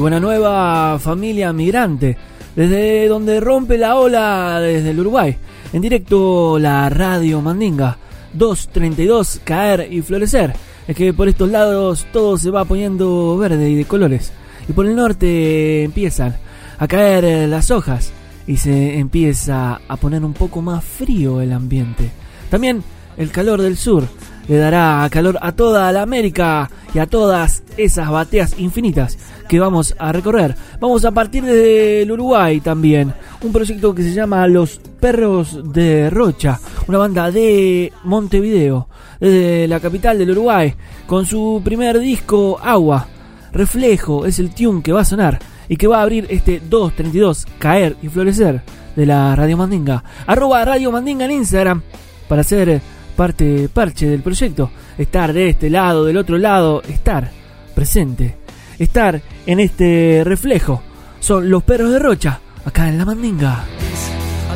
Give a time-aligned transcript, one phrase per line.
[0.00, 2.16] Y buena nueva familia migrante,
[2.56, 5.36] desde donde rompe la ola desde el Uruguay.
[5.74, 7.98] En directo la radio Mandinga,
[8.32, 10.54] 232, caer y florecer.
[10.88, 14.32] Es que por estos lados todo se va poniendo verde y de colores.
[14.70, 16.34] Y por el norte empiezan
[16.78, 18.10] a caer las hojas
[18.46, 22.10] y se empieza a poner un poco más frío el ambiente.
[22.48, 22.82] También
[23.18, 24.08] el calor del sur
[24.50, 29.16] le dará calor a toda la América y a todas esas bateas infinitas
[29.48, 30.56] que vamos a recorrer.
[30.80, 33.14] Vamos a partir desde el Uruguay también.
[33.42, 38.88] Un proyecto que se llama Los Perros de Rocha, una banda de Montevideo,
[39.20, 40.74] desde la capital del Uruguay,
[41.06, 43.06] con su primer disco Agua.
[43.52, 45.38] Reflejo es el tune que va a sonar
[45.68, 48.62] y que va a abrir este 232 Caer y Florecer
[48.96, 50.02] de la Radio Mandinga.
[50.26, 51.82] Arroba Radio Mandinga en Instagram
[52.28, 52.80] para ser
[53.20, 54.70] parte parche del proyecto.
[54.96, 57.30] Estar de este lado, del otro lado, estar
[57.74, 58.36] presente.
[58.78, 60.82] Estar en este reflejo.
[61.20, 63.66] Son los perros de Rocha, acá en la Mandinga.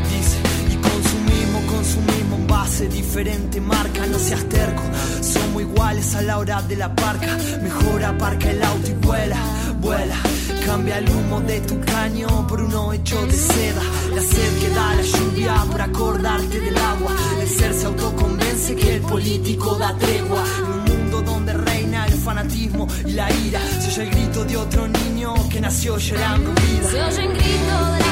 [0.08, 0.38] dice
[0.72, 4.82] y consumimos, consumimos en base diferente marca, no seas terco.
[5.20, 7.36] Somos iguales a la hora de la parca.
[7.62, 9.40] Mejor aparca el auto y vuela,
[9.82, 10.16] vuela.
[10.64, 13.82] Cambia el humo de tu caño por uno hecho de seda.
[14.14, 15.54] La sed que da la lluvia
[19.24, 20.44] político da tregua.
[20.58, 23.60] En un mundo donde reina el fanatismo y la ira.
[23.80, 26.90] Se oye el grito de otro niño que nació llorando vida.
[26.90, 28.03] Se oyen gritos de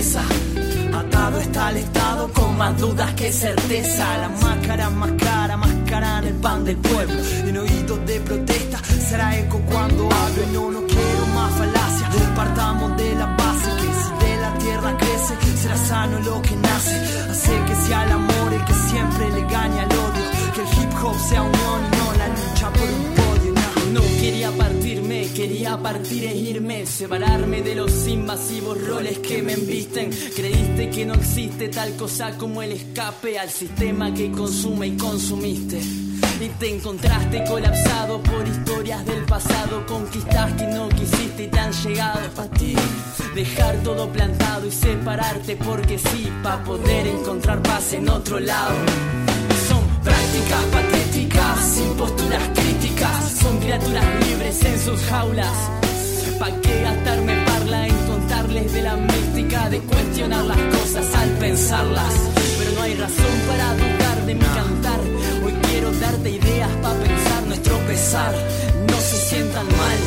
[0.00, 4.16] Atado está al estado con más dudas que certeza.
[4.16, 7.14] La máscara más cara, máscara en el pan del pueblo.
[7.46, 10.46] En oídos de protesta será eco cuando hablo.
[10.54, 12.08] No, no quiero más falacia.
[12.34, 16.96] Partamos de la base que si de la tierra crece, será sano lo que nace.
[17.30, 20.24] Hace que sea el amor el que siempre le gane al odio.
[20.54, 23.19] Que el hip hop sea unión y no la lucha por un
[24.30, 30.10] quería partirme, quería partir e irme, separarme de los invasivos roles que me embisten.
[30.36, 35.80] Creíste que no existe tal cosa como el escape al sistema que consume y consumiste.
[36.40, 41.72] y te encontraste colapsado por historias del pasado, conquistas que no quisiste y te han
[41.72, 42.20] llegado
[42.58, 42.76] ti.
[43.34, 48.76] Dejar todo plantado y separarte porque sí, para poder encontrar paz en otro lado.
[49.68, 52.59] Son prácticas patéticas, sin posturas
[53.40, 55.56] son criaturas libres en sus jaulas.
[56.38, 62.14] ¿Pa' qué gastarme parla en contarles de la mística de cuestionar las cosas al pensarlas?
[62.58, 65.00] Pero no hay razón para dudar de mi cantar.
[65.44, 68.32] Hoy quiero darte ideas para pensar nuestro pesar.
[68.88, 69.98] No se sientan mal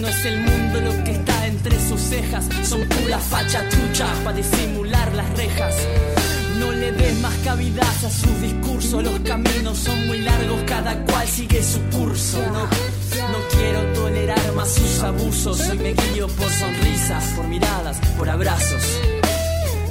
[0.00, 2.46] No es el mundo lo que está entre sus cejas.
[2.62, 5.74] Son pura facha trucha para disimular las rejas.
[6.60, 9.02] No le des más cavidad a sus discursos.
[9.02, 12.38] Los caminos son muy largos, cada cual sigue su curso.
[12.38, 15.60] No, quiero tolerar más sus abusos.
[15.68, 18.82] Hoy me guío por sonrisas, por miradas, por abrazos.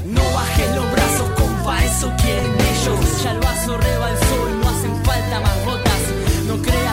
[0.06, 3.24] No bajes los brazos, compa, eso quieren ellos.
[3.24, 6.02] Ya el vaso rebalsó y no hacen falta más gotas.
[6.48, 6.87] No creas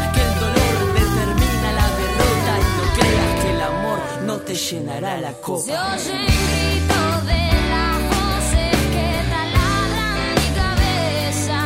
[4.47, 5.73] te llenará la copa.
[5.95, 11.59] oyen gritos de las voces que taladran mi cabeza.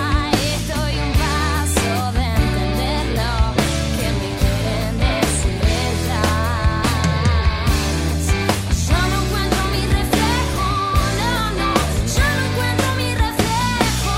[0.54, 3.34] Estoy un paso de entender lo
[3.98, 6.28] que me quieren ellas.
[8.88, 10.66] Ya no encuentro mi reflejo,
[11.20, 11.70] no, no.
[12.16, 14.14] Ya no encuentro mi reflejo,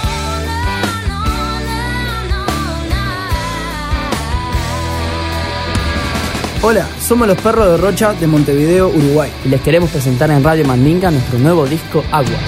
[0.48, 0.60] no,
[1.08, 1.22] no,
[2.30, 2.42] no,
[2.92, 3.02] no.
[6.62, 9.32] Hola, somos los perros de Rocha de Montevideo, Uruguay.
[9.44, 12.38] y les queremos presentar en Radio Mandinga nuestro nuevo disco Agua.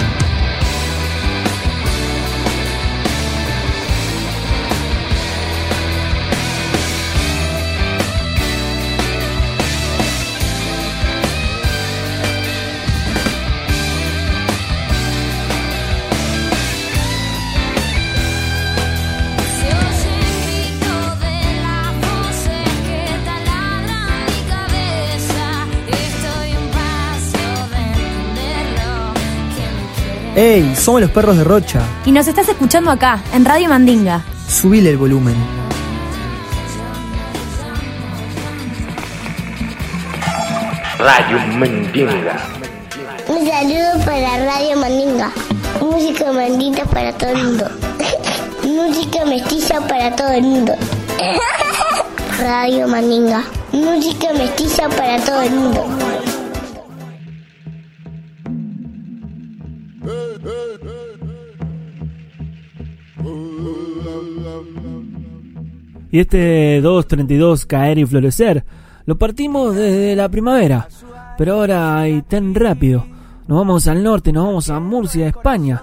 [30.35, 30.75] ¡Ey!
[30.75, 31.79] Somos los perros de Rocha.
[32.05, 34.23] Y nos estás escuchando acá, en Radio Mandinga.
[34.47, 35.35] Subile el volumen.
[40.97, 42.37] Radio Mandinga.
[43.27, 45.31] Un saludo para Radio Mandinga.
[45.79, 47.69] Música mandita para todo el mundo.
[48.63, 50.73] Música mestiza para todo el mundo.
[52.39, 53.43] Radio Mandinga.
[53.71, 56.02] Música mestiza para todo el mundo.
[66.13, 68.63] Y este 232 caer y florecer.
[69.07, 70.87] Lo partimos desde la primavera,
[71.39, 73.03] pero ahora hay tan rápido.
[73.47, 75.81] Nos vamos al norte, nos vamos a Murcia, España,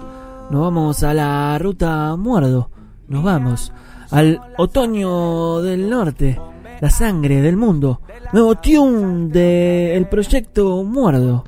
[0.49, 2.69] nos vamos a la ruta Muerdo,
[3.09, 3.73] nos vamos
[4.09, 6.39] al otoño del norte,
[6.79, 7.99] la sangre del mundo,
[8.31, 11.43] nuevo tune del proyecto Muerdo,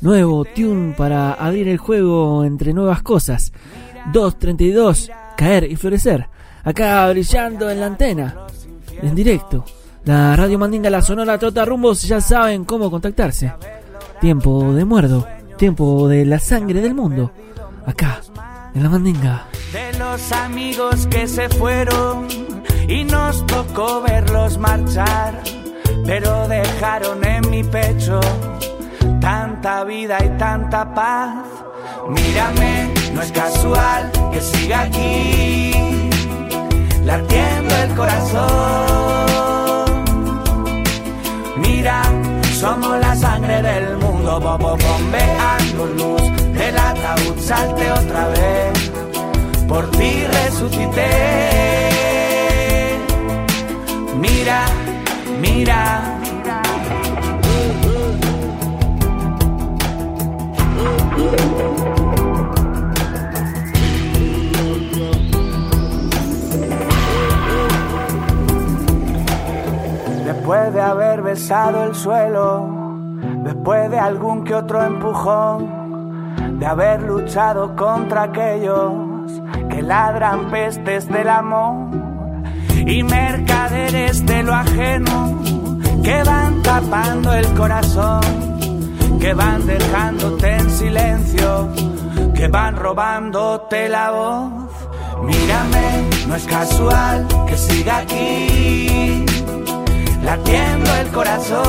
[0.00, 3.52] nuevo tune para abrir el juego entre nuevas cosas.
[4.12, 6.28] 232 caer y florecer,
[6.66, 8.36] acá brillando en la antena,
[9.00, 9.64] en directo.
[10.04, 13.52] La Radio Mandinga, la Sonora Trota Rumbos, ya saben cómo contactarse.
[14.20, 17.32] Tiempo de muerdo, tiempo de la sangre del mundo.
[17.86, 18.20] Acá,
[18.74, 19.46] en la Mandinga.
[19.72, 22.28] de los amigos que se fueron
[22.88, 25.42] y nos tocó verlos marchar,
[26.04, 28.20] pero dejaron en mi pecho
[29.20, 31.46] tanta vida y tanta paz.
[32.08, 35.72] Mírame, no es casual que siga aquí,
[37.06, 38.44] latiendo el corazón.
[41.56, 42.02] Mira,
[42.60, 46.22] somos la sangre del mundo, bobo, bombeando luz
[46.52, 48.90] del ataúd, salte otra vez
[49.68, 51.10] por ti resucité.
[54.20, 54.66] Mira,
[55.40, 56.16] mira.
[70.46, 72.68] Después de haber besado el suelo,
[73.42, 78.92] después de algún que otro empujón, de haber luchado contra aquellos
[79.68, 81.88] que ladran pestes del amor
[82.86, 85.42] y mercaderes de lo ajeno
[86.04, 88.20] que van tapando el corazón,
[89.18, 91.68] que van dejándote en silencio,
[92.36, 94.52] que van robándote la voz.
[95.24, 99.25] Mírame, no es casual que siga aquí,
[100.26, 101.62] latiendo el corazón.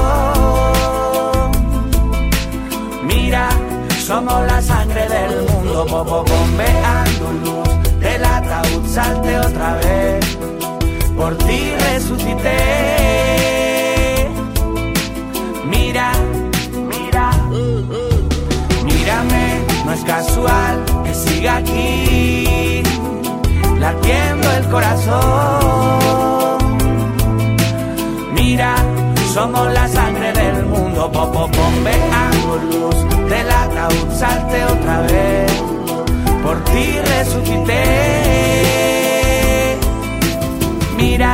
[3.03, 3.49] Mira,
[4.05, 10.37] somos la sangre del mundo, popo bombeando luz del ataúd, salte otra vez.
[11.15, 11.59] Por ti
[11.89, 12.59] resucité.
[15.65, 16.11] Mira,
[16.93, 17.31] mira,
[18.83, 19.45] mírame,
[19.85, 22.83] no es casual que siga aquí,
[23.79, 25.56] latiendo el corazón.
[29.37, 32.97] Somos la sangre del mundo, popo bombeando luz
[33.29, 35.51] del ataúd, salte otra vez.
[36.43, 37.83] Por ti resucité.
[40.97, 41.33] Mira,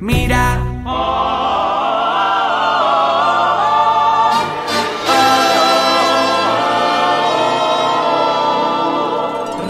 [0.00, 0.44] mira.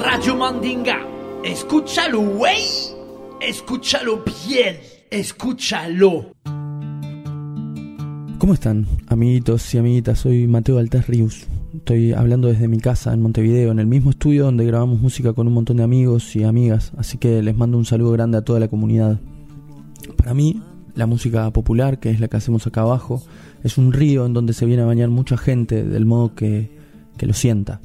[0.03, 0.99] Radio Mandinga,
[1.45, 2.65] escúchalo, wey.
[3.41, 6.40] Escúchalo bien, escúchalo.
[8.41, 10.21] ¿Cómo están, amiguitos y amiguitas?
[10.21, 11.47] Soy Mateo Altés Rius.
[11.75, 15.47] Estoy hablando desde mi casa en Montevideo, en el mismo estudio donde grabamos música con
[15.47, 18.59] un montón de amigos y amigas, así que les mando un saludo grande a toda
[18.59, 19.21] la comunidad.
[20.17, 20.63] Para mí,
[20.95, 23.23] la música popular, que es la que hacemos acá abajo,
[23.63, 26.71] es un río en donde se viene a bañar mucha gente del modo que,
[27.19, 27.83] que lo sienta.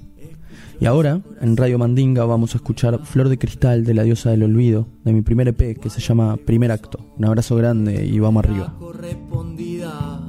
[0.79, 4.43] Y ahora, en Radio Mandinga, vamos a escuchar Flor de Cristal de la Diosa del
[4.43, 6.99] Olvido, de mi primer EP que se llama Primer Acto.
[7.17, 8.75] Un abrazo grande y vamos arriba.
[8.77, 10.21] correspondida.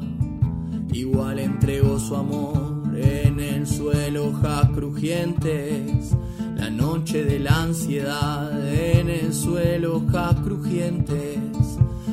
[0.92, 6.16] Igual entregó su amor en el suelo, hojas crujientes.
[6.56, 11.38] La noche de la ansiedad en el suelo, hojas crujientes.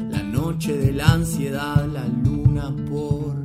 [0.10, 3.43] La noche de la ansiedad, la luna por.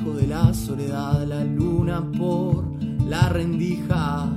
[0.00, 2.64] Espejo de la soledad, la luna por
[3.06, 4.32] la rendija.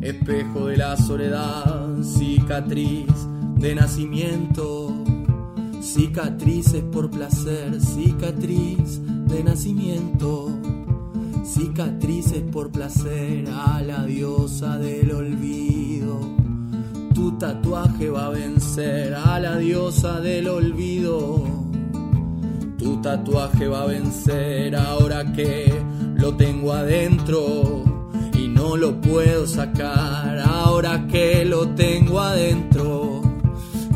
[0.00, 3.06] Espejo de la soledad, cicatriz
[3.58, 4.92] de nacimiento.
[5.80, 10.58] Cicatrices por placer, cicatriz de nacimiento.
[11.44, 16.18] Cicatrices por placer a la diosa del olvido.
[17.14, 21.59] Tu tatuaje va a vencer a la diosa del olvido.
[23.00, 25.72] Tu tatuaje va a vencer ahora que
[26.16, 27.82] lo tengo adentro
[28.34, 30.38] y no lo puedo sacar.
[30.40, 33.22] Ahora que lo tengo adentro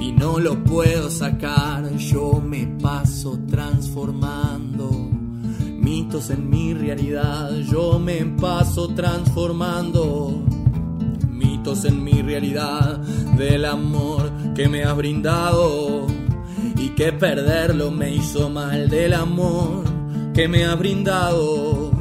[0.01, 4.91] y no lo puedo sacar, yo me paso transformando
[5.79, 7.51] mitos en mi realidad.
[7.71, 10.43] Yo me paso transformando
[11.29, 12.97] mitos en mi realidad
[13.37, 16.14] del amor que me has brindado
[16.85, 19.85] y que perderlo me hizo mal del amor
[20.35, 21.93] que me ha brindado.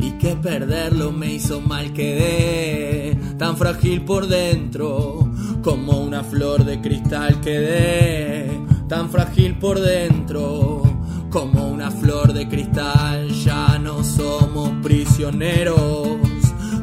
[0.00, 5.30] Y que perderlo me hizo mal quedé tan frágil por dentro
[5.62, 7.38] como una flor de cristal.
[7.42, 8.50] Quedé
[8.88, 10.82] tan frágil por dentro
[11.28, 13.28] como una flor de cristal.
[13.44, 16.18] Ya no somos prisioneros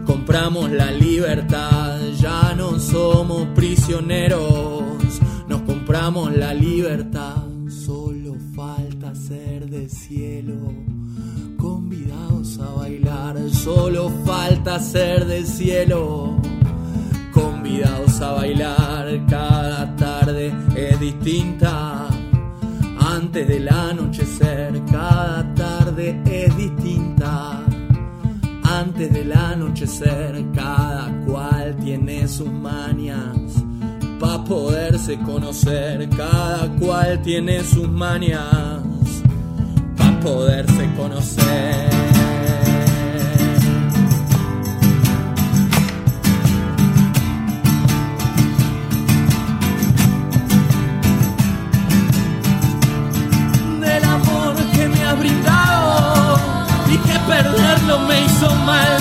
[0.05, 1.97] compramos la libertad.
[2.19, 4.87] Ya no somos prisioneros
[5.47, 7.36] nos compramos la libertad
[9.17, 10.73] falta ser de cielo
[11.57, 16.39] convidados a bailar solo falta ser de cielo.
[17.33, 22.07] Convidados a bailar cada tarde es distinta
[22.99, 27.63] antes del anochecer cada tarde es distinta.
[28.63, 33.63] Antes del anochecer cada cual tiene sus mañas
[34.19, 38.96] pa poderse conocer cada cual tiene sus mañas
[40.27, 41.89] poderse conocer.
[53.79, 56.39] Del amor que me ha brindado
[56.91, 58.96] y que perderlo me hizo mal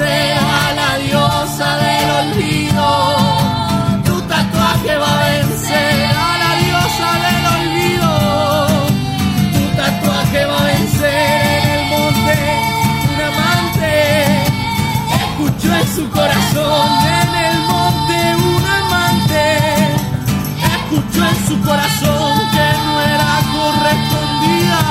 [0.00, 2.88] por placer a la diosa del olvido.
[4.04, 8.10] Tu tatuaje va a vencer a la diosa del olvido.
[9.54, 11.14] Tu tatuaje va a vencer
[11.52, 12.36] en el monte
[13.10, 13.92] un amante.
[15.20, 16.88] Escuchó en su corazón
[17.20, 18.18] en el monte
[18.50, 19.44] un amante.
[20.76, 24.82] Escuchó en su corazón que no era correspondida.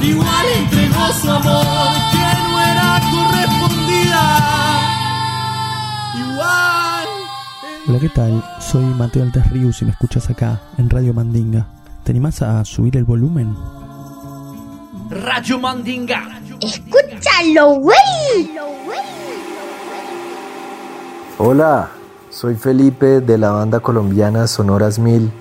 [0.00, 3.35] Igual entregó su amor que no era correspondida.
[7.96, 8.44] Hola, ¿qué tal?
[8.60, 11.66] Soy Mateo Altes Ríos y me escuchas acá en Radio Mandinga.
[12.04, 13.56] ¿Te animás a subir el volumen?
[15.08, 16.42] Radio Mandinga.
[16.60, 18.50] Escúchalo, güey.
[21.38, 21.88] Hola,
[22.28, 25.32] soy Felipe de la banda colombiana Sonoras Mil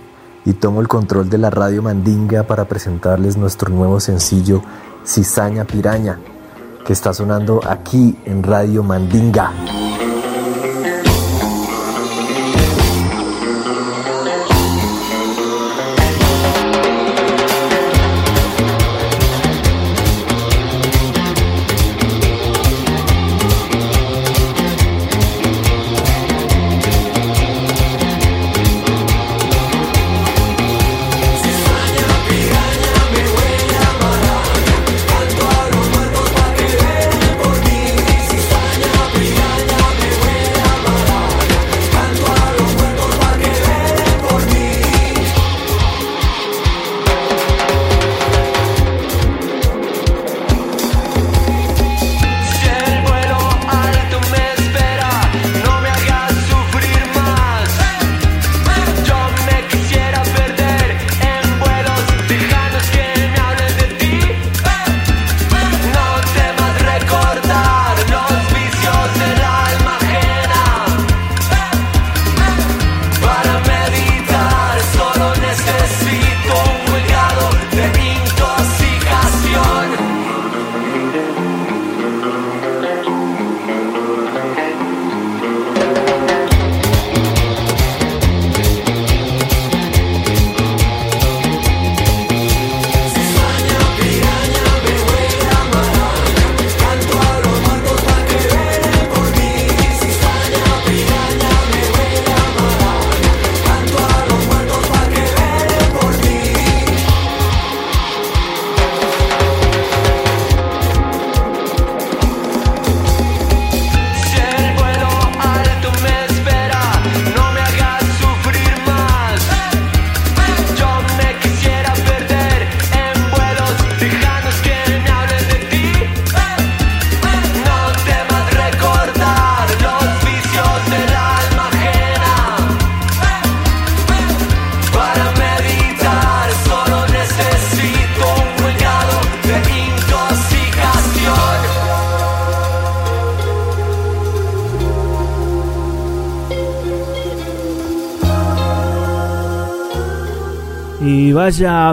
[0.45, 4.61] y tomo el control de la radio Mandinga para presentarles nuestro nuevo sencillo
[5.05, 6.19] Cizaña Piraña,
[6.85, 9.51] que está sonando aquí en Radio Mandinga.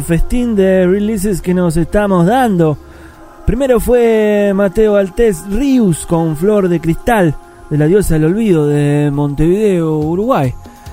[0.05, 2.77] Festín de releases que nos estamos dando.
[3.47, 7.35] Primero fue Mateo Altés Rius con Flor de Cristal
[7.71, 10.53] de la diosa del olvido de Montevideo, Uruguay.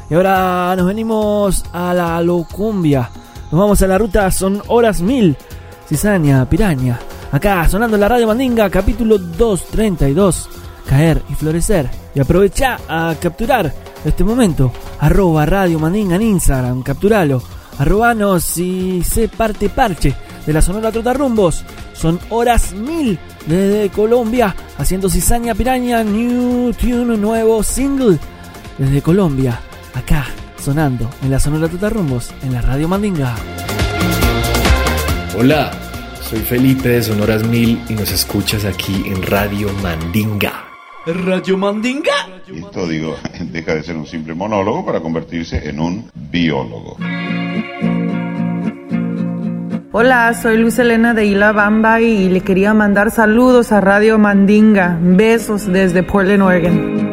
[0.10, 3.10] Y ahora nos venimos a la locumbia.
[3.52, 5.36] Nos vamos a la ruta, son horas mil.
[5.88, 7.00] Cizaña, piraña.
[7.32, 10.50] Acá sonando la radio Mandinga, capítulo 232.
[10.88, 11.90] Caer y florecer.
[12.14, 13.74] Y aprovecha a capturar
[14.06, 14.72] este momento.
[15.00, 17.42] Arroba Radio Mandinga en Instagram, capturalo.
[17.80, 20.14] Arrobanos y sé parte parche
[20.46, 21.64] de la Sonora Trotarrumbos.
[21.94, 28.20] Son horas mil desde Colombia haciendo cizaña piraña, new tune, nuevo single
[28.78, 29.62] desde Colombia.
[29.96, 30.26] Acá
[30.60, 33.34] sonando en la Sonora Trotarrumbos en la Radio Mandinga.
[35.38, 35.72] Hola,
[36.22, 40.66] soy Felipe de Sonoras Mil y nos escuchas aquí en Radio Mandinga.
[41.06, 42.28] Radio Mandinga.
[42.46, 46.98] Esto, digo, deja de ser un simple monólogo para convertirse en un biólogo.
[49.92, 55.00] Hola, soy Luz Elena de Isla Bamba y le quería mandar saludos a Radio Mandinga.
[55.02, 57.09] Besos desde Portland, Oregon.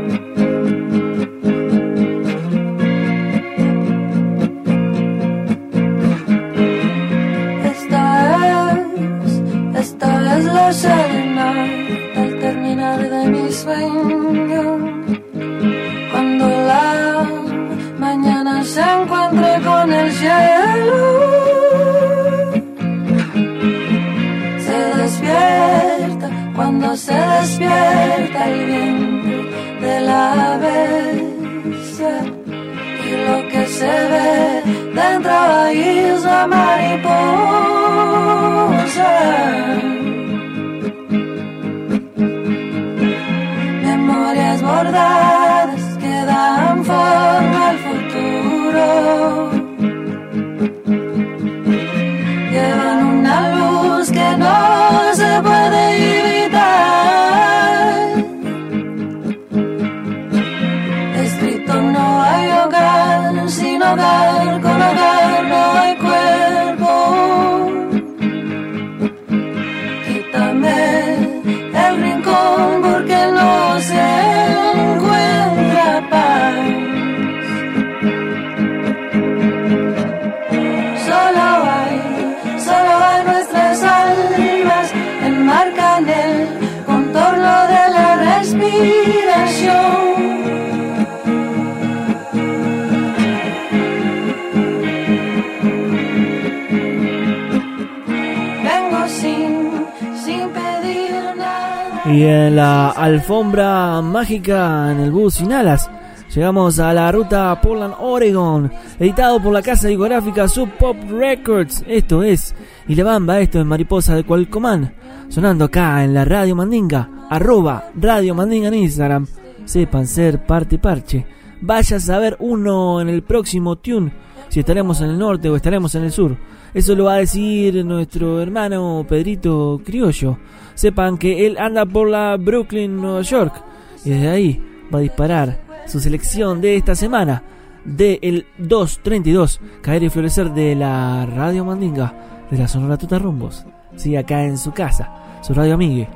[102.08, 105.90] Y en la alfombra mágica en el bus sin alas,
[106.32, 111.82] llegamos a la ruta Portland, Oregon, editado por la casa discográfica Sub Pop Records.
[111.88, 112.54] Esto es
[112.86, 114.94] Ilebamba, esto es Mariposa de Cualcomán,
[115.28, 119.26] sonando acá en la Radio Mandinga, arroba Radio Mandinga en Instagram.
[119.64, 121.26] Sepan ser parte y parche.
[121.60, 124.12] Vaya a saber uno en el próximo tune
[124.48, 126.36] si estaremos en el norte o estaremos en el sur.
[126.76, 130.36] Eso lo va a decir nuestro hermano Pedrito Criollo.
[130.74, 133.64] Sepan que él anda por la Brooklyn, Nueva York.
[134.04, 134.62] Y desde ahí
[134.94, 137.42] va a disparar su selección de esta semana.
[137.86, 142.44] De el 232, Caer y Florecer de la Radio Mandinga.
[142.50, 143.64] De la Sonora Tuta Rumbos.
[143.96, 145.40] Sí, acá en su casa.
[145.40, 146.06] Su radio amigue.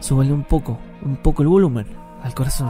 [0.00, 1.86] Súbale un poco, un poco el volumen
[2.24, 2.68] al corazón.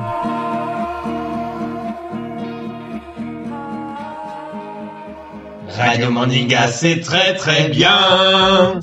[5.77, 8.81] Radio Mandinga, c'est très très bien.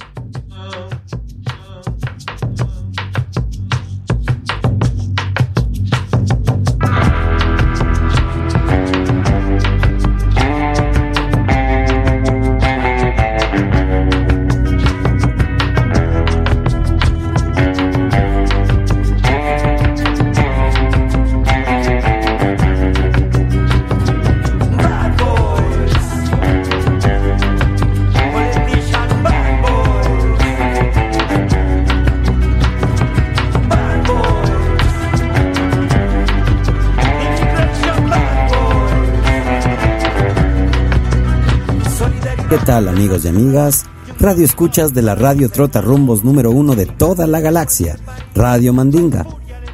[42.56, 43.86] ¿Qué tal amigos y amigas?
[44.18, 47.98] Radio escuchas de la radio Trota Rumbos número uno de toda la galaxia,
[48.34, 49.26] Radio Mandinga.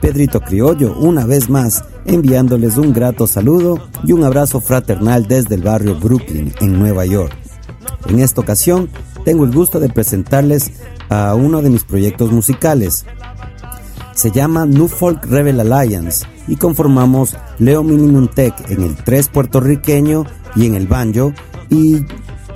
[0.02, 5.62] Pedrito Criollo, una vez más, enviándoles un grato saludo y un abrazo fraternal desde el
[5.62, 7.32] barrio Brooklyn, en Nueva York.
[8.08, 8.90] En esta ocasión,
[9.26, 10.72] tengo el gusto de presentarles
[11.10, 13.06] a uno de mis proyectos musicales.
[14.16, 20.26] Se llama New Folk Rebel Alliance y conformamos Leo Minimum Tech en el 3 puertorriqueño
[20.56, 21.32] y en el banjo
[21.70, 22.04] y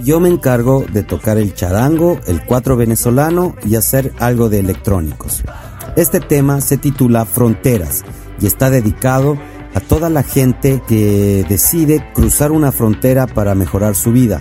[0.04, 5.44] yo me encargo de tocar el charango, el 4 venezolano y hacer algo de electrónicos.
[5.96, 8.04] Este tema se titula Fronteras
[8.40, 9.38] y está dedicado
[9.74, 14.40] a toda la gente que decide cruzar una frontera para mejorar su vida.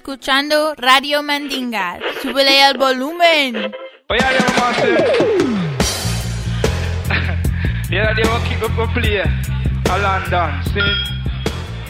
[0.00, 1.98] Escuchando Radio Mandinga.
[2.22, 3.70] Súbele el volumen.
[7.90, 10.80] Yeah, they will keep up a play a London, see?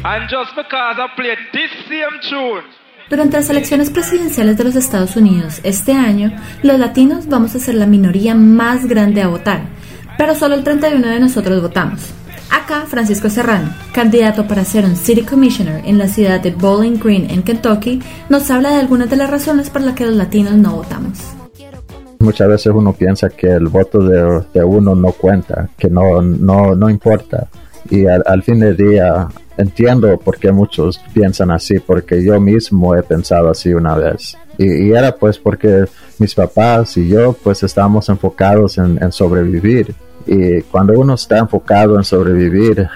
[0.02, 2.64] And just because I played this same tune,
[3.08, 7.76] Durante las elecciones presidenciales de los Estados Unidos este año, los latinos vamos a ser
[7.76, 9.62] la minoría más grande a votar,
[10.18, 12.19] pero solo el 31 de nosotros votamos.
[12.70, 17.28] Acá, Francisco Serrano, candidato para ser un City Commissioner en la ciudad de Bowling Green,
[17.28, 20.76] en Kentucky, nos habla de algunas de las razones por las que los latinos no
[20.76, 21.18] votamos.
[22.20, 26.76] Muchas veces uno piensa que el voto de, de uno no cuenta, que no, no,
[26.76, 27.48] no importa.
[27.90, 32.94] Y al, al fin del día entiendo por qué muchos piensan así, porque yo mismo
[32.94, 34.38] he pensado así una vez.
[34.60, 35.86] Y, era pues porque
[36.18, 39.94] mis papás y yo pues estábamos enfocados en, sobrevivir.
[40.26, 42.86] Y cuando uno está enfocado en sobrevivir,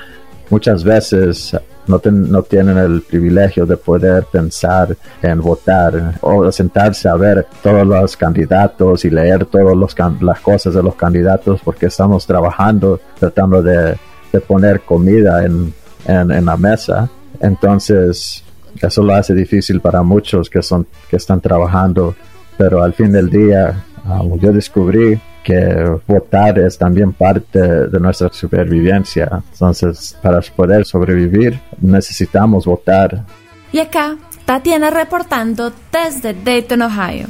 [0.50, 7.14] muchas veces no, no tienen el privilegio de poder pensar en votar o sentarse a
[7.14, 9.74] ver todos los candidatos y leer todas
[10.20, 13.96] las cosas de los candidatos porque estamos trabajando tratando de,
[14.30, 15.72] de poner comida en,
[16.06, 17.08] en, en la mesa.
[17.40, 18.43] Entonces,
[18.80, 22.14] eso lo hace difícil para muchos que, son, que están trabajando,
[22.56, 28.30] pero al fin del día um, yo descubrí que votar es también parte de nuestra
[28.32, 29.42] supervivencia.
[29.52, 33.24] Entonces, para poder sobrevivir, necesitamos votar.
[33.70, 37.26] Y acá, Tatiana reportando desde Dayton, Ohio.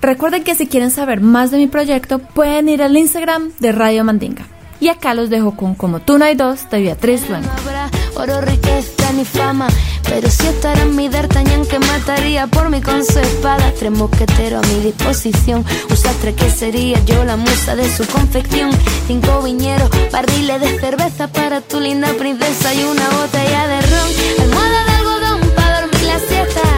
[0.00, 4.04] Recuerden que si quieren saber más de mi proyecto, pueden ir al Instagram de Radio
[4.04, 4.46] Mandinga.
[4.80, 7.50] Y acá los dejo con Como tú no hay dos de Beatriz Blanco.
[7.58, 9.68] habrá oro, riqueza ni fama.
[10.04, 13.72] Pero si estará en mi D'Artagnan que mataría por mí con su espada.
[13.78, 15.64] Tres mosqueteros a mi disposición.
[15.90, 18.70] Un sastre que sería yo la musa de su confección.
[19.06, 24.08] Cinco viñeros, barriles de cerveza para tu linda princesa y una botella de ron.
[24.42, 26.77] Almohada de algodón para dormir la siesta.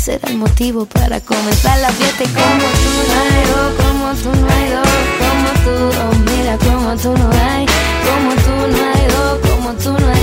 [0.00, 2.24] Será el motivo para comenzar la fiesta.
[2.24, 4.88] Como tú no hay dos, como tú no hay dos,
[5.20, 7.66] como tú, oh mira como tú no hay,
[8.08, 10.20] como tú no hay dos, como tú no hay.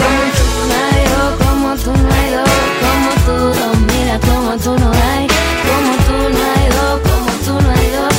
[0.00, 2.48] Como tú no hay dos,
[2.80, 5.24] como tú oh mira como tú no hay,
[5.68, 8.14] como tú no hay dos, como tú no hay dos.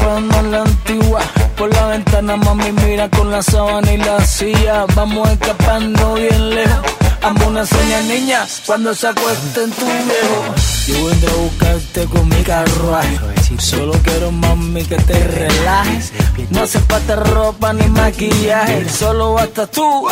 [0.00, 1.43] Vamos a la antigua.
[1.56, 4.86] Por la ventana, mami, mira con la sábana y la silla.
[4.94, 6.92] Vamos escapando bien lejos.
[7.22, 10.54] Amo una seña, niña, cuando se acuesta en tu viejo.
[10.86, 13.18] Yo vendré a buscarte con mi carruaje.
[13.58, 16.12] Solo quiero, mami, que te relajes.
[16.50, 18.88] No hace falta ropa ni maquillaje.
[18.88, 19.82] Solo basta tú.
[19.82, 20.10] no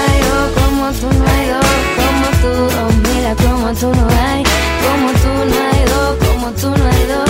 [0.00, 2.48] hay dos, como tú no hay dos, como tú,
[2.80, 4.42] oh mira como tú no hay,
[4.82, 7.29] como tú no hay dos, como tú no hay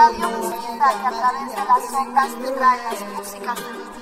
[0.00, 2.80] Radio Mandinga que a través de las ondas te trae
[3.16, 3.99] músicas de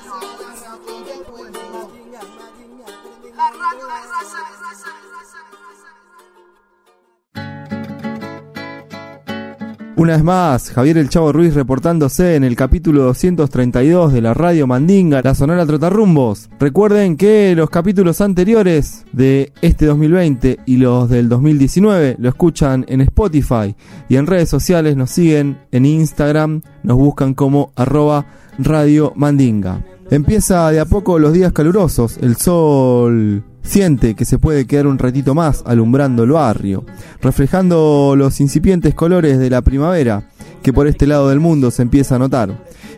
[10.08, 14.66] Una vez más, Javier El Chavo Ruiz reportándose en el capítulo 232 de la Radio
[14.66, 16.48] Mandinga, la Sonora Trotarrumbos.
[16.58, 23.02] Recuerden que los capítulos anteriores de este 2020 y los del 2019 lo escuchan en
[23.02, 23.76] Spotify
[24.08, 28.24] y en redes sociales nos siguen en Instagram, nos buscan como arroba
[28.58, 29.84] Radio Mandinga.
[30.10, 34.98] Empieza de a poco los días calurosos, el sol siente que se puede quedar un
[34.98, 36.84] ratito más alumbrando el barrio,
[37.20, 40.28] reflejando los incipientes colores de la primavera
[40.62, 42.50] que por este lado del mundo se empieza a notar.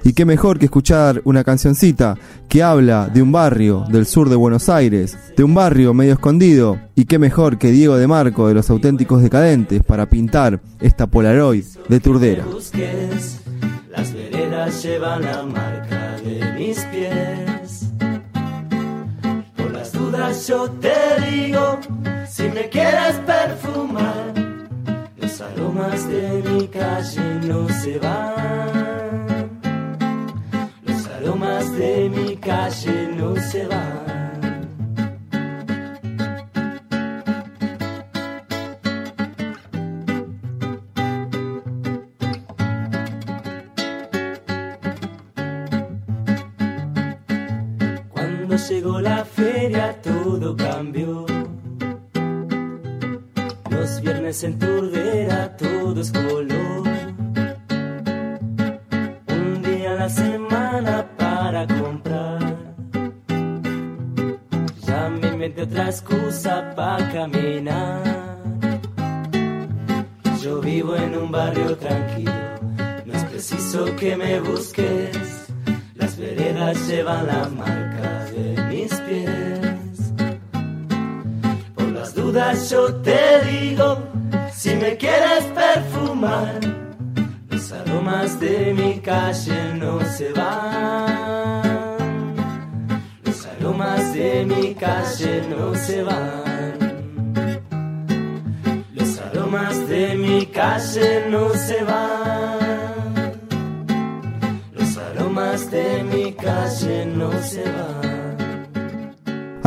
[0.02, 2.16] Y qué mejor que escuchar una cancioncita
[2.48, 6.78] que habla de un barrio del sur de Buenos Aires, de un barrio medio escondido,
[6.94, 11.64] y qué mejor que Diego de Marco de los auténticos decadentes para pintar esta Polaroid
[11.88, 12.44] de Turdera.
[20.28, 21.80] Yo te digo,
[22.28, 24.34] si me quieres perfumar,
[25.16, 29.50] los aromas de mi calle no se van.
[30.84, 34.10] Los aromas de mi calle no se van.
[48.68, 49.19] Llegó la
[54.42, 54.69] Los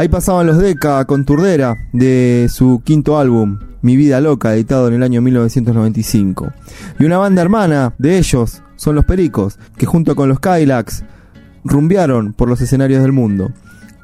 [0.04, 4.96] Ahí pasaban los Deca con Turdera de su quinto álbum, Mi Vida Loca, editado en
[4.96, 6.52] el año 1995.
[7.00, 11.06] Y una banda hermana de ellos son los Pericos, que junto con los Kylax
[11.64, 13.54] rumbearon por los escenarios del mundo.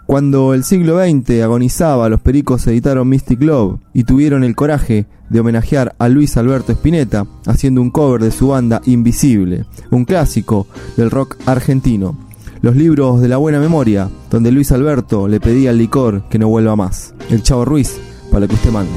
[0.05, 5.41] Cuando el siglo XX agonizaba, los Pericos editaron Mystic Love y tuvieron el coraje de
[5.41, 11.11] homenajear a Luis Alberto Spinetta haciendo un cover de su banda Invisible, un clásico del
[11.11, 12.28] rock argentino.
[12.61, 16.49] Los libros de la buena memoria, donde Luis Alberto le pedía al licor que no
[16.49, 17.13] vuelva más.
[17.29, 17.97] El Chavo Ruiz,
[18.31, 18.91] para que usted mande.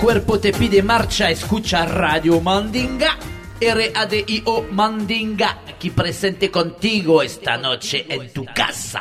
[0.00, 3.18] Cuerpo te pide marcha, escucha Radio Mandinga.
[3.60, 9.00] R-A-D-I-O Mandinga, aquí presente contigo esta noche en tu casa.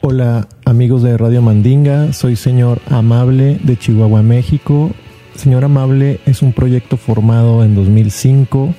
[0.00, 4.90] Hola amigos de Radio Mandinga, soy señor Amable de Chihuahua, México.
[5.34, 8.74] Señor Amable es un proyecto formado en 2005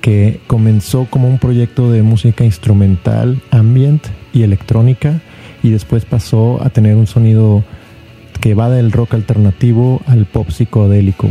[0.00, 5.20] que comenzó como un proyecto de música instrumental, ambient y electrónica
[5.62, 7.62] y después pasó a tener un sonido
[8.44, 11.30] que va del rock alternativo al pop psicodélico.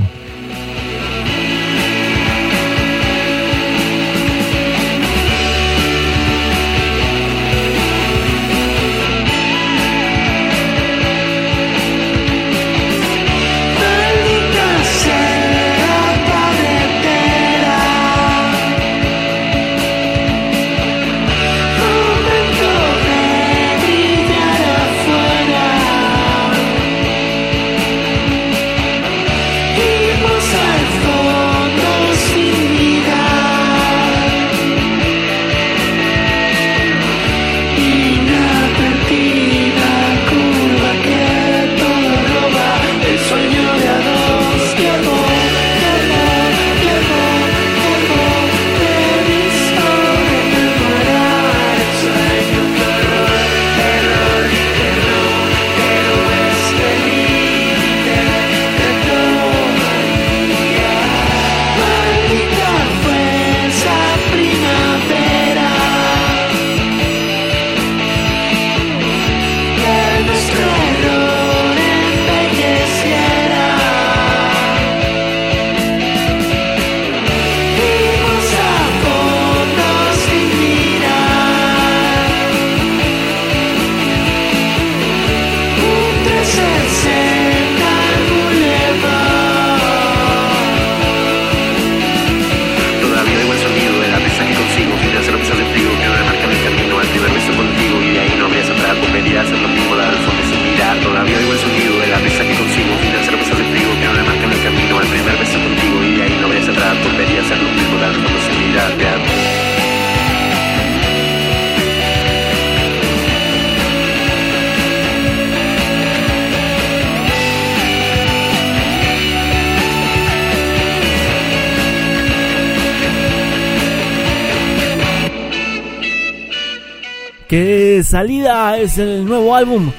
[128.14, 129.90] Salida es el nuevo álbum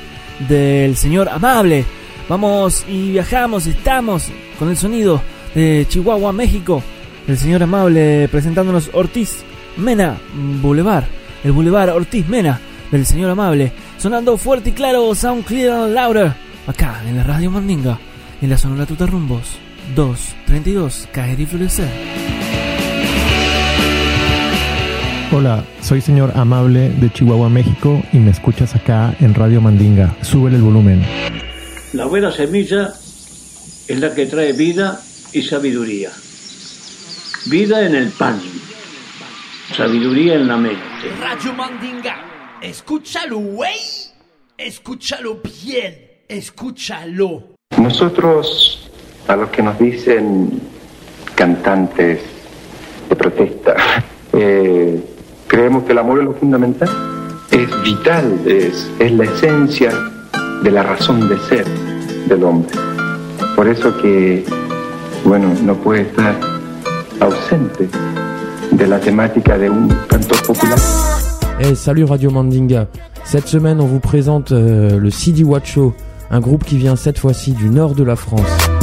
[0.48, 1.84] del señor Amable?
[2.28, 5.20] Vamos y viajamos, estamos con el sonido
[5.52, 6.80] de Chihuahua, México.
[7.26, 9.42] El señor Amable presentándonos Ortiz
[9.76, 10.16] Mena
[10.62, 11.06] Boulevard.
[11.42, 12.60] El Boulevard Ortiz Mena
[12.92, 13.72] del señor Amable.
[13.98, 16.34] Sonando fuerte y claro, Sound Clear and Louder.
[16.68, 17.98] Acá en la Radio Mandinga.
[18.40, 19.58] En la Sonora Tuta Rumbos.
[19.96, 22.13] 232 Caer y Florecer.
[25.36, 30.14] Hola, soy señor Amable de Chihuahua, México y me escuchas acá en Radio Mandinga.
[30.22, 31.04] Súbele el volumen.
[31.92, 32.92] La buena semilla
[33.88, 35.00] es la que trae vida
[35.32, 36.10] y sabiduría.
[37.46, 38.40] Vida en el pan,
[39.76, 40.78] sabiduría en la mente.
[41.20, 43.74] Radio Mandinga, escúchalo, güey.
[44.56, 47.56] Escúchalo bien, escúchalo.
[47.76, 48.88] Nosotros,
[49.26, 50.60] a los que nos dicen
[51.34, 52.20] cantantes
[53.08, 53.74] de protesta,
[54.32, 55.02] eh,
[55.46, 56.88] creemos que el amor es lo fundamental,
[57.50, 59.92] es vital, es, es la esencia
[60.62, 61.66] de la razón de ser
[62.28, 62.70] del hombre.
[63.56, 64.44] Por eso que,
[65.24, 66.34] bueno, no puede estar
[67.20, 67.88] ausente
[68.70, 70.78] de la temática de un cantor popular.
[71.58, 72.88] Hey, salut Radio Mandinga.
[73.24, 75.94] Cette semaine, on vous présente euh, le CD Watch Show,
[76.30, 78.73] un groupe qui vient cette fois-ci du nord de la France.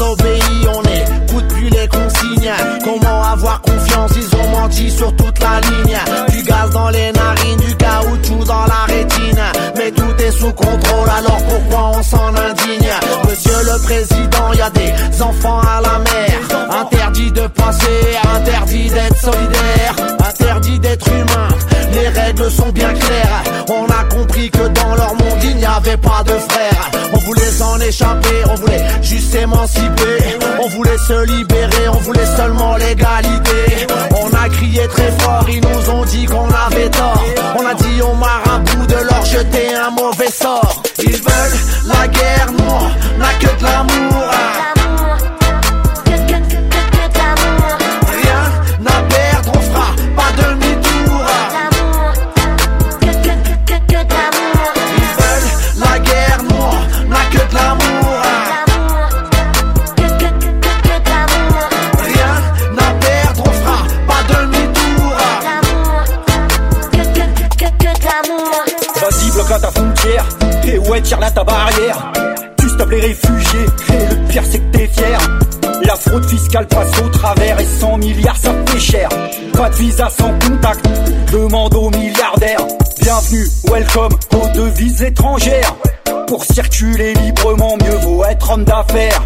[0.00, 2.52] A désobéi, on n'écoute plus les consignes.
[2.84, 4.12] Comment avoir confiance?
[4.16, 5.98] Ils ont menti sur toute la ligne.
[6.30, 9.42] Du gaz dans les narines, du caoutchouc dans la rétine.
[9.76, 12.90] Mais tout est sous contrôle, alors pourquoi on s'en indigne?
[13.28, 16.40] Monsieur le Président, y a des enfants à la mer.
[16.80, 19.94] Interdit de passer, interdit d'être solidaire,
[20.78, 21.48] d'être humain.
[21.92, 23.42] Les règles sont bien claires.
[23.68, 26.90] On a compris que dans leur monde il n'y avait pas de frères.
[27.12, 30.18] On voulait s'en échapper, on voulait juste s'émanciper.
[30.62, 33.86] On voulait se libérer, on voulait seulement l'égalité.
[34.22, 37.24] On a crié très fort, ils nous ont dit qu'on avait tort.
[37.58, 40.82] On a dit aux marabouts de leur jeter un mauvais sort.
[41.02, 44.79] Ils veulent la guerre, nous on n'a que de l'amour.
[70.64, 72.12] Et ouais, tire là ta barrière.
[72.58, 75.18] Tu stoppes les réfugiés, et le pire c'est que t'es fier.
[75.84, 79.08] La fraude fiscale passe au travers et 100 milliards ça fait cher.
[79.54, 80.86] Pas de visa sans contact,
[81.32, 82.66] demande aux milliardaires.
[83.00, 85.74] Bienvenue, welcome aux devises étrangères.
[86.26, 89.22] Pour circuler librement, mieux vaut être homme d'affaires.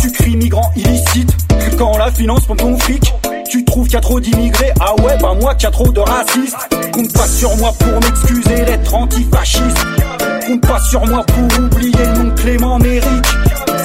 [0.00, 1.30] Tu cries migrant illicite
[1.78, 3.12] quand la finance pompe ton fric.
[3.48, 5.90] Tu trouves qu'il y a trop d'immigrés, ah ouais, bah moi qu'il y a trop
[5.90, 6.56] de racistes.
[6.92, 9.86] Compte pas sur moi pour m'excuser d'être antifasciste.
[10.46, 13.26] Compte pas sur moi pour oublier le nom de Clément Méric.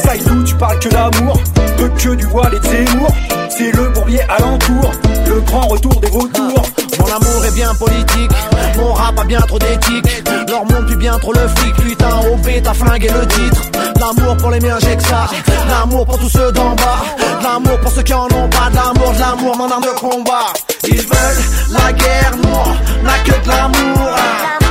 [0.03, 1.39] Saïdou, tu parles que d'amour,
[1.77, 3.09] peu que du voile et de Zemmour.
[3.49, 4.91] C'est le bourbier alentour,
[5.27, 6.63] le grand retour des vautours.
[6.99, 8.31] Mon amour est bien politique,
[8.75, 10.23] mon rap a bien trop d'éthique.
[10.47, 13.61] Leur monde puis bien trop le flic, putain, OP t'as flingué le titre.
[13.99, 15.29] L'amour pour les miens, j'ai que ça.
[15.69, 17.03] L'amour pour tous ceux d'en bas.
[17.43, 18.69] L'amour pour ceux qui en ont pas.
[18.73, 20.53] L'amour, l'amour, mon arme de combat.
[20.87, 24.66] Ils veulent la guerre, nous, on n'a que de l'amour.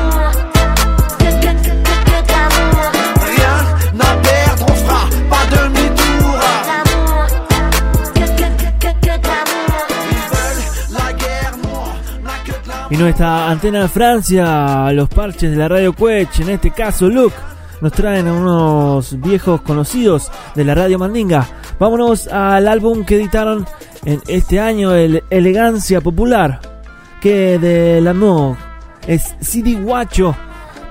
[12.89, 17.35] Y nuestra antena de Francia, los parches de la radio Quech, en este caso Luke,
[17.81, 21.49] nos traen a unos viejos conocidos de la radio Mandinga.
[21.81, 23.67] Vámonos al álbum que editaron
[24.05, 26.61] en este año, el Elegancia Popular,
[27.21, 28.57] que de l'amour
[29.07, 30.37] es CD Guacho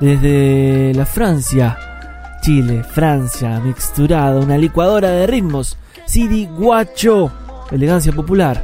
[0.01, 1.77] desde la Francia,
[2.41, 5.77] Chile, Francia, mixturado, una licuadora de ritmos.
[6.05, 7.31] CD Guacho,
[7.71, 8.63] Elegancia Popular.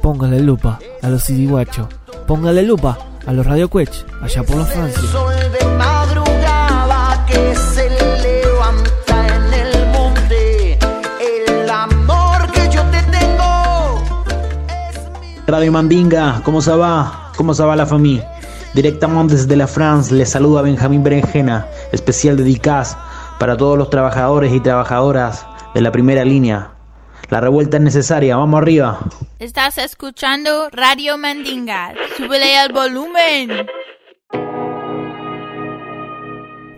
[0.00, 1.99] Póngale lupa a los CD Guacho.
[2.30, 5.02] Póngale lupa a los Radio Quech, allá por la Francia.
[5.02, 5.08] De.
[15.48, 17.32] Radio Mandinga, ¿cómo se va?
[17.36, 18.30] ¿Cómo se va la familia?
[18.74, 22.96] Directamente desde la France les saluda Benjamín Berenjena, especial dedicado
[23.40, 26.79] para todos los trabajadores y trabajadoras de la primera línea.
[27.28, 28.98] La revuelta es necesaria, vamos arriba.
[29.38, 31.94] Estás escuchando Radio Mandinga.
[32.16, 33.66] Súbele al volumen.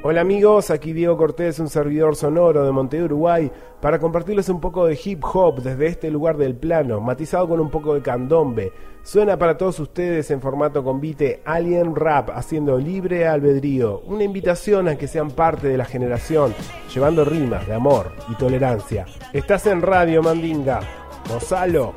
[0.05, 4.85] Hola amigos, aquí Diego Cortés, un servidor sonoro de Montevideo, Uruguay, para compartirles un poco
[4.85, 8.73] de hip hop desde este lugar del plano, matizado con un poco de candombe.
[9.05, 14.97] Suena para todos ustedes en formato convite Alien Rap, haciendo libre albedrío, una invitación a
[14.97, 16.53] que sean parte de la generación,
[16.93, 19.07] llevando rimas de amor y tolerancia.
[19.33, 20.81] Estás en Radio Mandinga,
[21.29, 21.95] Gonzalo.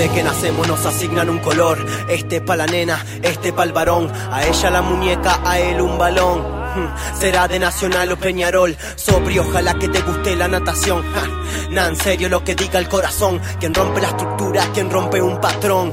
[0.00, 1.76] Desde que nacemos nos asignan un color.
[2.08, 4.10] Este pa' la nena, este pa' el varón.
[4.32, 6.40] A ella la muñeca, a él un balón.
[6.40, 8.74] Hmm, Será de Nacional o Peñarol.
[8.96, 11.04] Sobrio, ojalá que te guste la natación.
[11.12, 13.42] Ja, en serio lo que diga el corazón.
[13.58, 15.92] Quien rompe la estructura, quien rompe un patrón.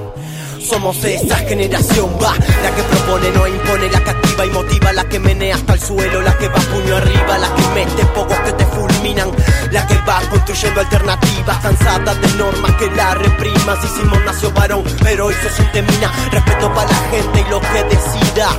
[0.60, 5.08] Somos esa generación, va, la que propone, no impone, la que activa y motiva, la
[5.08, 8.51] que menea hasta el suelo, la que va puño arriba, la que mete pocos que
[8.53, 9.32] te fulminan,
[9.72, 13.82] la que va construyendo alternativas, cansada de normas que la repriman.
[13.82, 17.62] Si Simón nació varón, pero hoy se siente mina, respeto para la gente y lo
[17.62, 18.49] que decida.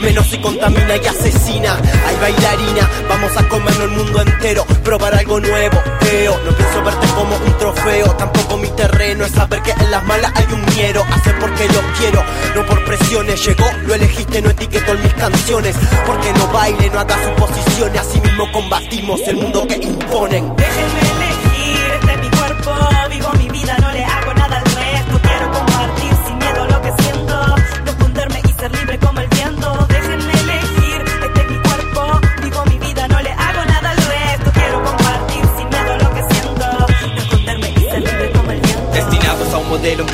[0.00, 1.76] Menos si contamina y asesina.
[2.06, 4.64] Hay bailarina, vamos a comernos el mundo entero.
[4.84, 6.38] Probar algo nuevo, veo.
[6.44, 8.06] No pienso verte como un trofeo.
[8.16, 11.04] Tampoco mi terreno es saber que en las malas hay un miedo.
[11.10, 12.24] Hacer porque lo quiero,
[12.54, 13.44] no por presiones.
[13.44, 15.76] Llegó, lo elegiste, no etiqueto en mis canciones.
[16.06, 18.00] Porque no baile, no haga suposiciones.
[18.00, 20.54] Así mismo combatimos el mundo que imponen.
[20.56, 21.07] Déjenme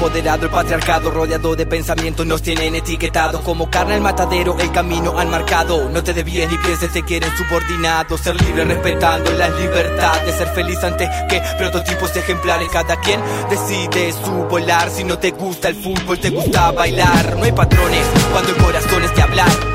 [0.05, 4.00] a un modelo empoderado, el patriarcado rodeado de pensamientos nos tienen etiquetados como carne al
[4.00, 5.88] matadero, el camino han marcado.
[5.90, 10.82] No te desvíes ni pienses, te quieren subordinados, ser libre respetando las libertades, ser feliz
[10.82, 12.68] antes que prototipos ejemplares.
[12.70, 14.90] Cada quien decide su volar.
[14.90, 17.36] Si no te gusta el fútbol, te gusta bailar.
[17.36, 19.74] No hay patrones cuando el corazón es de hablar.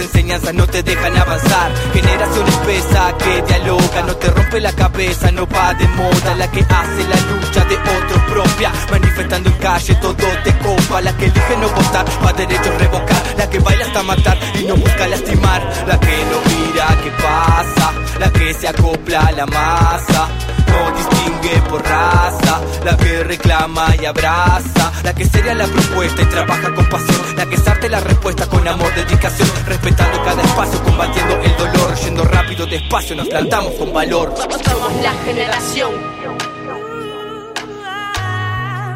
[0.00, 1.70] Enseñanzas no te dejan avanzar.
[1.92, 6.34] Generación espesa que dialoga, no te rompe la cabeza, no va de moda.
[6.36, 11.00] La que hace la lucha de otro propia, manifestando en calle todo te copa.
[11.02, 13.22] La que elige no votar, va derecho a revocar.
[13.36, 15.60] La que baila hasta matar y no busca lastimar.
[15.86, 20.28] La que no mira qué pasa, la que se acopla a la masa.
[20.66, 21.19] No
[21.50, 26.74] distingue por raza, la que reclama y abraza, la que sería la propuesta y trabaja
[26.74, 31.56] con pasión, la que sarte la respuesta con amor, dedicación, respetando cada espacio, combatiendo el
[31.56, 34.34] dolor, yendo rápido despacio, nos plantamos con valor.
[34.36, 35.90] Somos la generación.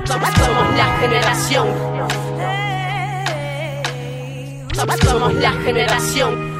[0.06, 1.68] Somos la generación.
[4.74, 6.54] Somos la generación.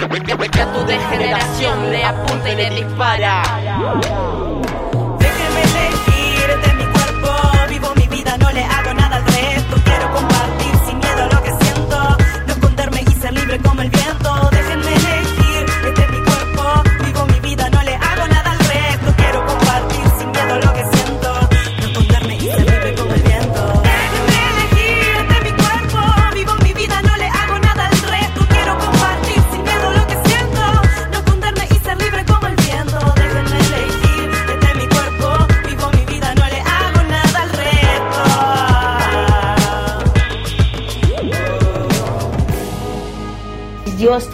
[0.00, 3.42] Que a tu degeneración le apunta y le dispara.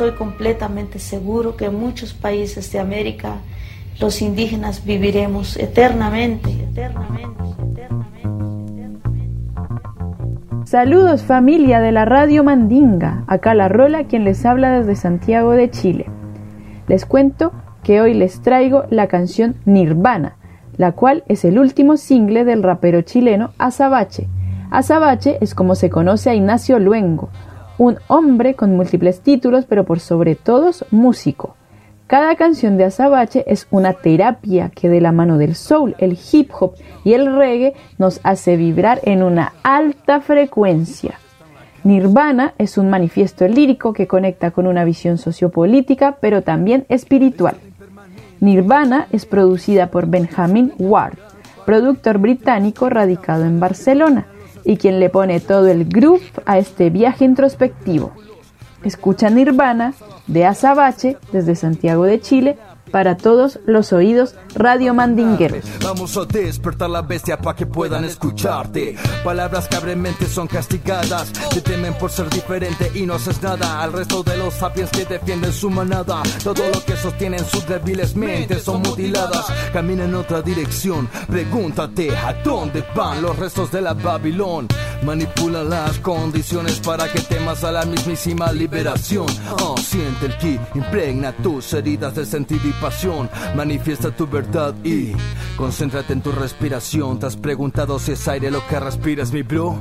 [0.07, 3.39] Estoy completamente seguro que en muchos países de América
[3.99, 7.35] los indígenas viviremos eternamente, eternamente.
[10.65, 15.71] Saludos familia de la Radio Mandinga, acá la Rola quien les habla desde Santiago de
[15.71, 16.07] Chile.
[16.87, 17.53] Les cuento
[17.83, 20.37] que hoy les traigo la canción Nirvana,
[20.77, 24.29] la cual es el último single del rapero chileno Azabache.
[24.71, 27.31] Azabache es como se conoce a Ignacio Luengo,
[27.79, 31.57] un hombre con múltiples títulos pero por sobre todos músico.
[32.07, 36.51] Cada canción de Azabache es una terapia que de la mano del soul, el hip
[36.59, 36.75] hop
[37.05, 41.19] y el reggae nos hace vibrar en una alta frecuencia.
[41.83, 47.57] Nirvana es un manifiesto lírico que conecta con una visión sociopolítica pero también espiritual.
[48.41, 51.19] Nirvana es producida por Benjamin Ward,
[51.65, 54.27] productor británico radicado en Barcelona
[54.67, 58.13] y quien le pone todo el groove a este viaje introspectivo.
[58.83, 59.95] Escucha Nirvana
[60.27, 62.59] de Azabache desde Santiago de Chile
[62.91, 65.65] para todos los oídos radio mandingueros.
[65.83, 68.97] Vamos a despertar la bestia para que puedan escucharte.
[69.25, 71.33] Palabras que abren mente son castigadas.
[71.51, 73.83] Te temen por ser diferente y no haces nada.
[73.83, 76.23] Al resto de los sapiens que defienden su manada.
[76.43, 79.47] Todo lo que sostienen sus débiles mentes son mutiladas.
[79.73, 81.09] Camina en otra dirección.
[81.29, 84.69] Pregúntate a dónde van los restos de la Babilón.
[85.03, 89.27] Manipula las condiciones para que temas a la mismísima liberación.
[89.63, 93.31] Oh, siente el ki, impregna tus heridas de sentido y pasión.
[93.55, 95.13] Manifiesta tu verdad y
[95.57, 97.19] concéntrate en tu respiración.
[97.19, 99.79] ¿Te has preguntado si es aire lo que respiras, mi bro?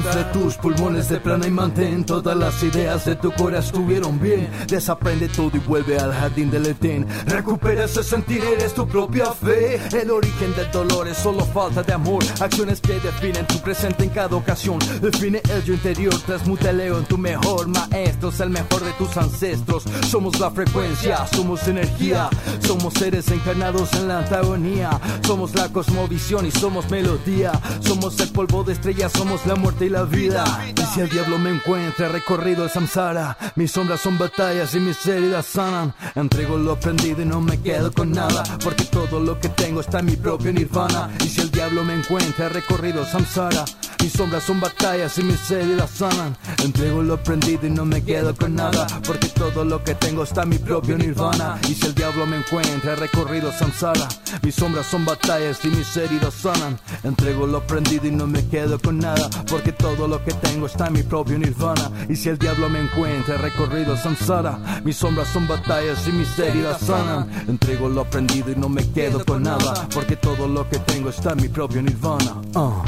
[0.00, 4.48] Infla tus pulmones de plana y mantén todas las ideas de tu corazón estuvieron bien.
[4.66, 7.06] Desaprende todo y vuelve al jardín del Edén.
[7.26, 9.80] Recupera ese sentir, eres tu propia fe.
[9.92, 12.22] El origen del dolor es solo falta de amor.
[12.40, 14.78] Acciones que definen tu presente en cada ocasión.
[15.00, 18.30] Define el yo interior, transmútalo en tu mejor maestro.
[18.30, 19.84] Es el mejor de tus ancestros.
[20.08, 22.28] Somos la frecuencia, somos energía.
[22.60, 24.98] Somos seres encarnados en la antagonía.
[25.26, 27.52] Somos la cosmovisión y somos melodía.
[27.80, 30.44] Somos el polvo de estrellas, somos la muerte y la vida.
[30.76, 35.04] Y si el diablo me encuentra recorrido el samsara, mis sombras son batallas y mis
[35.06, 35.92] heridas sanan.
[36.14, 39.98] Entrego lo aprendido y no me quedo con nada, porque todo lo que tengo está
[39.98, 41.10] en mi propio nirvana.
[41.24, 43.64] Y si el diablo me encuentra recorrido el samsara,
[44.02, 46.36] mis sombras son batallas y mis heridas sanan.
[46.62, 50.44] Entrego lo aprendido y no me quedo con nada, porque todo lo que tengo está
[50.44, 51.58] en mi propio nirvana.
[51.68, 54.08] Y si el diablo me encuentra recorrido el samsara,
[54.42, 56.78] mis sombras son batallas y mis heridas sanan.
[57.02, 60.86] Entrego lo aprendido y no me quedo con nada, porque todo lo que tengo está
[60.88, 61.90] en mi propio nirvana.
[62.08, 66.80] Y si el diablo me encuentra recorrido samsara, mis sombras son batallas y mis heridas
[66.80, 67.28] sanan.
[67.48, 71.32] Entrego lo aprendido y no me quedo con nada, porque todo lo que tengo está
[71.32, 72.36] en mi propio nirvana.
[72.54, 72.82] Ah,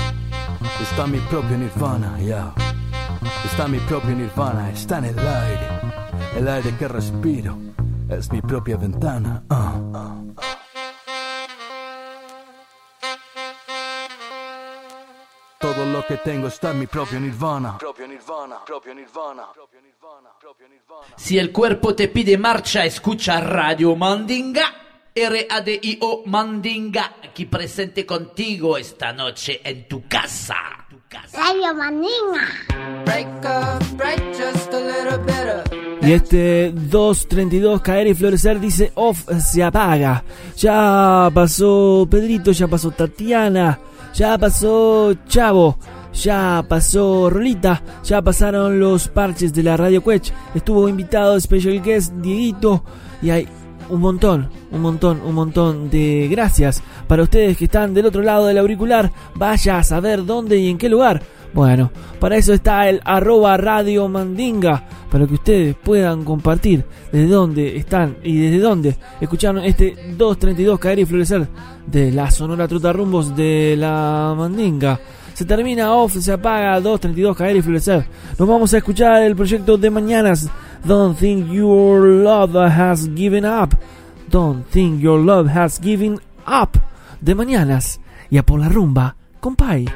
[0.80, 2.52] Está en mi propio nirvana, ya.
[3.44, 5.68] Está en mi propio nirvana, está en el aire.
[6.36, 7.56] El aire que respiro
[8.08, 9.42] es mi propia ventana.
[9.50, 10.18] ah.
[15.74, 17.78] Todo lo que tengo está en mi propio nirvana.
[17.78, 19.44] Propio nirvana, propio nirvana.
[21.16, 24.64] Si el cuerpo te pide marcha, escucha Radio Mandinga.
[25.14, 30.56] R-A-D-I-O Mandinga, aquí presente contigo esta noche en tu casa.
[31.32, 32.48] Radio Mandinga.
[36.02, 40.22] Y este 232 caer y florecer dice off se apaga.
[40.56, 43.78] Ya pasó Pedrito, ya pasó Tatiana,
[44.14, 45.78] ya pasó Chavo,
[46.12, 50.32] ya pasó Rolita, ya pasaron los parches de la Radio Quech.
[50.54, 52.84] Estuvo invitado Special Guest Dieguito
[53.22, 53.48] y hay
[53.88, 58.46] un montón, un montón, un montón de gracias para ustedes que están del otro lado
[58.46, 59.10] del auricular.
[59.34, 61.22] Vaya a saber dónde y en qué lugar
[61.54, 67.76] bueno, para eso está el arroba Radio Mandinga, para que ustedes puedan compartir desde dónde
[67.76, 71.46] están y desde dónde escucharon este 232 Caer y Florecer
[71.86, 74.98] de la Sonora Truta Rumbos de la Mandinga.
[75.34, 78.06] Se termina off, se apaga 232 Caer y Florecer.
[78.38, 80.48] Nos vamos a escuchar el proyecto de mañanas.
[80.84, 83.76] Don't think your love has given up.
[84.30, 86.78] Don't think your love has given up.
[87.20, 88.00] De mañanas
[88.30, 89.86] y a por la rumba, compay.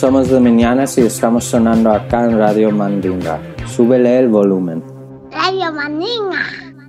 [0.00, 3.38] Somos dominianas y estamos sonando acá en Radio Mandinga.
[3.66, 4.82] Súbele el volumen.
[5.30, 6.40] Radio Mandinga.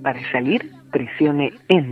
[0.02, 1.91] Para salir, presione N.